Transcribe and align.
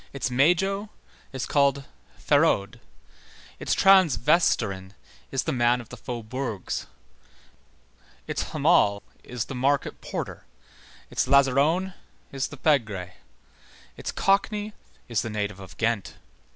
Its 0.13 0.31
majo 0.31 0.89
is 1.31 1.45
called 1.45 1.83
"faraud," 2.17 2.79
its 3.59 3.75
Transteverin 3.75 4.93
is 5.29 5.43
the 5.43 5.51
man 5.51 5.79
of 5.79 5.89
the 5.89 5.95
faubourgs, 5.97 6.87
its 8.25 8.41
hammal 8.49 9.03
is 9.23 9.45
the 9.45 9.53
market 9.53 10.01
porter, 10.01 10.43
its 11.11 11.27
lazzarone 11.27 11.93
is 12.31 12.47
the 12.47 12.57
pègre, 12.57 13.11
its 13.95 14.11
cockney 14.11 14.73
is 15.07 15.21
the 15.21 15.29
native 15.29 15.59
of 15.59 15.77
Ghent. 15.77 16.15